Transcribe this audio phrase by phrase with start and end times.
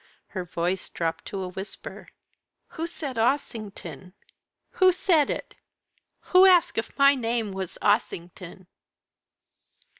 [0.29, 2.07] Her voice dropped to a whisper.
[2.69, 4.13] "Who said Ossington?
[4.81, 5.53] Who said it?
[6.33, 8.65] Who asked if my name was Ossington?"